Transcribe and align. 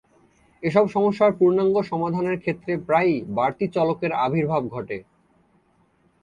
এসব 0.63 0.85
সমস্যার 0.87 1.31
পূর্ণাঙ্গ 1.39 1.75
সমাধানের 1.91 2.37
ক্ষেত্রে 2.39 2.73
প্রায়ই 2.87 3.17
বাড়তি 3.37 3.65
চলকের 3.67 4.11
আবির্ভাব 4.25 4.63
ঘটে। 4.67 4.97